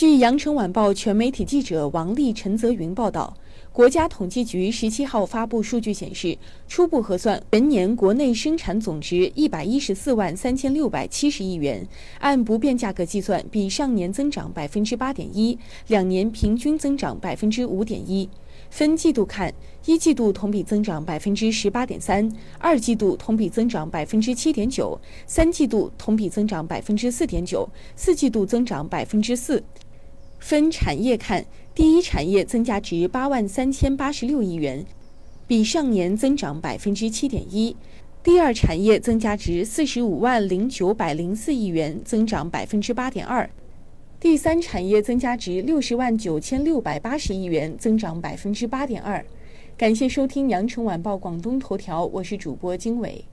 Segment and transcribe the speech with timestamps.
[0.00, 3.36] 据羊城晚报全媒体记者王丽、陈泽云报道，
[3.70, 11.86] 国家统计局十七号发布数据显示，初步核算，全年国内生产总值一百一十四万三千六百七十亿元，
[12.18, 15.58] 按不变价格计算，比上年增长百分之八点一，
[15.88, 18.26] 两年平均增长百分之五点一。
[18.70, 19.52] 分季度看，
[19.84, 22.26] 一季度同比增长百分之十八点三，
[22.58, 29.62] 二季度同比增长百分之七点九，三季度同比增长百分之四点九，四季度增长百分之四。
[30.40, 31.44] 分产业看，
[31.74, 34.84] 第一产业增加值八万三千八十六亿元，
[35.46, 37.76] 比上年增长百分之七点一；
[38.24, 43.48] 第二产业增加值四十五万零九百零四亿元，增长百分之八点二。
[44.18, 49.24] 第三产业增加值六十万九千六百八十亿元，增长百分之八点二。
[49.76, 53.24] 感谢收听羊城晚报广东头条，我是主播经纬。